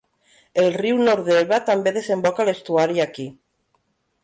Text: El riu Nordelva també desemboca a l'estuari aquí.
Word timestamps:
El 0.61 0.69
riu 0.75 1.01
Nordelva 1.09 1.59
també 1.69 1.95
desemboca 1.99 2.45
a 2.45 2.47
l'estuari 2.51 3.05
aquí. 3.09 3.29